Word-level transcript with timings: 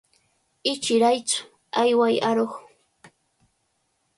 Ichiraytsu, 0.71 1.39
ayway 1.81 2.15
aruq. 2.29 2.53